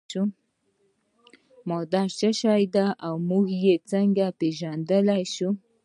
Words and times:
ماده 1.67 2.01
څه 2.17 2.29
شی 2.39 2.63
ده 2.75 2.85
او 3.05 3.13
موږ 3.29 3.45
یې 3.63 3.73
څنګه 3.91 4.25
پیژندلی 4.39 5.23
شو 5.33 5.49